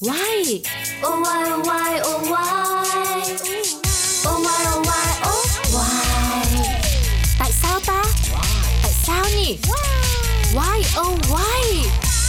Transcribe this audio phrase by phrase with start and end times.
[0.00, 0.62] Why?
[1.02, 3.18] Oh why oh why oh why?
[4.26, 6.44] Oh why oh why oh why?
[7.38, 8.04] Tại sao ta?
[8.82, 9.58] Tại sao nhỉ?
[10.54, 11.88] Why oh why?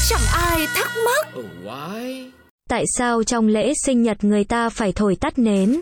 [0.09, 1.27] Chẳng ai thắc mắc.
[1.39, 2.29] Oh, why?
[2.69, 5.79] Tại sao trong lễ sinh nhật người ta phải thổi tắt nến?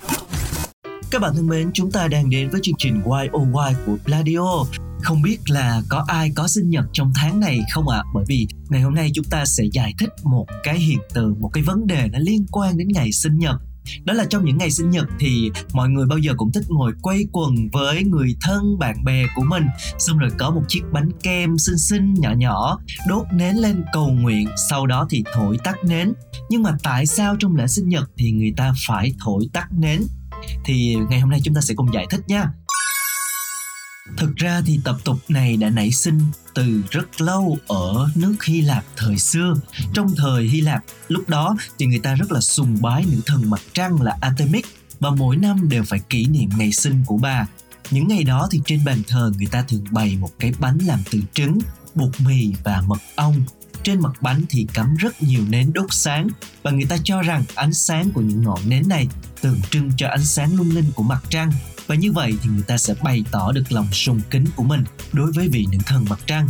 [1.11, 3.95] Các bạn thân mến, chúng ta đang đến với chương trình Why Oh Why của
[4.05, 4.63] Pladio.
[5.01, 7.97] Không biết là có ai có sinh nhật trong tháng này không ạ?
[7.97, 8.09] À?
[8.13, 11.49] Bởi vì ngày hôm nay chúng ta sẽ giải thích một cái hiện tượng, một
[11.53, 13.55] cái vấn đề nó liên quan đến ngày sinh nhật
[14.03, 16.91] đó là trong những ngày sinh nhật thì mọi người bao giờ cũng thích ngồi
[17.01, 19.63] quay quần với người thân bạn bè của mình
[19.99, 24.09] xong rồi có một chiếc bánh kem xinh xinh nhỏ nhỏ đốt nến lên cầu
[24.09, 26.13] nguyện sau đó thì thổi tắt nến
[26.49, 30.01] nhưng mà tại sao trong lễ sinh nhật thì người ta phải thổi tắt nến
[30.65, 32.51] thì ngày hôm nay chúng ta sẽ cùng giải thích nha
[34.17, 36.19] thực ra thì tập tục này đã nảy sinh
[36.53, 39.53] từ rất lâu ở nước Hy Lạp thời xưa.
[39.93, 43.49] Trong thời Hy Lạp lúc đó thì người ta rất là sùng bái nữ thần
[43.49, 44.65] mặt trăng là Artemis
[44.99, 47.47] và mỗi năm đều phải kỷ niệm ngày sinh của bà.
[47.91, 50.99] Những ngày đó thì trên bàn thờ người ta thường bày một cái bánh làm
[51.11, 51.59] từ trứng,
[51.95, 53.35] bột mì và mật ong.
[53.87, 56.27] Trên mặt bánh thì cắm rất nhiều nến đốt sáng.
[56.63, 59.07] Và người ta cho rằng ánh sáng của những ngọn nến này
[59.41, 61.51] tượng trưng cho ánh sáng lung linh của mặt trăng.
[61.87, 64.83] Và như vậy thì người ta sẽ bày tỏ được lòng sùng kính của mình
[65.13, 66.49] đối với vị nữ thần mặt trăng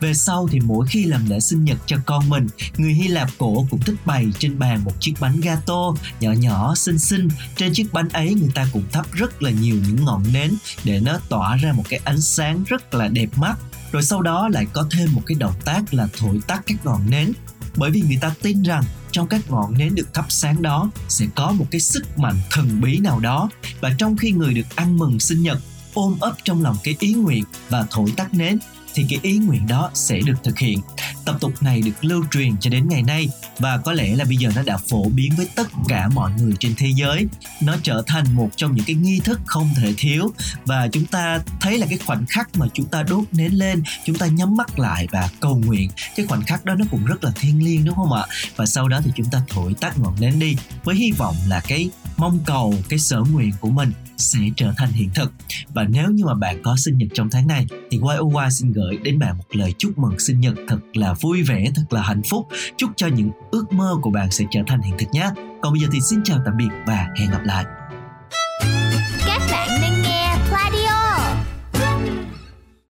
[0.00, 3.28] về sau thì mỗi khi làm lễ sinh nhật cho con mình, người Hy Lạp
[3.38, 7.28] cổ cũng thích bày trên bàn một chiếc bánh gato nhỏ nhỏ xinh xinh.
[7.56, 11.00] Trên chiếc bánh ấy người ta cũng thắp rất là nhiều những ngọn nến để
[11.00, 13.56] nó tỏa ra một cái ánh sáng rất là đẹp mắt.
[13.92, 17.10] Rồi sau đó lại có thêm một cái động tác là thổi tắt các ngọn
[17.10, 17.32] nến
[17.76, 21.26] bởi vì người ta tin rằng trong các ngọn nến được thắp sáng đó sẽ
[21.34, 24.98] có một cái sức mạnh thần bí nào đó và trong khi người được ăn
[24.98, 25.58] mừng sinh nhật
[25.94, 28.58] ôm ấp trong lòng cái ý nguyện và thổi tắt nến
[28.94, 30.80] thì cái ý nguyện đó sẽ được thực hiện.
[31.24, 34.36] Tập tục này được lưu truyền cho đến ngày nay và có lẽ là bây
[34.36, 37.26] giờ nó đã phổ biến với tất cả mọi người trên thế giới.
[37.62, 40.32] Nó trở thành một trong những cái nghi thức không thể thiếu
[40.64, 44.16] và chúng ta thấy là cái khoảnh khắc mà chúng ta đốt nến lên, chúng
[44.16, 45.90] ta nhắm mắt lại và cầu nguyện.
[46.16, 48.24] Cái khoảnh khắc đó nó cũng rất là thiêng liêng đúng không ạ?
[48.56, 51.62] Và sau đó thì chúng ta thổi tắt ngọn nến đi với hy vọng là
[51.68, 55.32] cái mong cầu cái sở nguyện của mình sẽ trở thành hiện thực.
[55.74, 58.98] Và nếu như mà bạn có sinh nhật trong tháng này, thì YOY xin gửi
[59.02, 62.22] đến bạn một lời chúc mừng sinh nhật thật là vui vẻ, thật là hạnh
[62.30, 62.48] phúc.
[62.76, 65.30] Chúc cho những ước mơ của bạn sẽ trở thành hiện thực nhé.
[65.62, 67.64] Còn bây giờ thì xin chào tạm biệt và hẹn gặp lại.